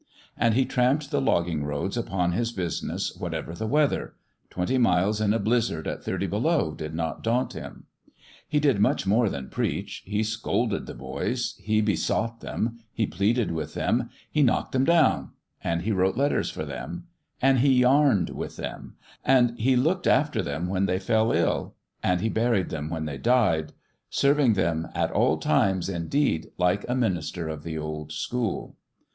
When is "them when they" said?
20.41-20.97, 22.71-23.19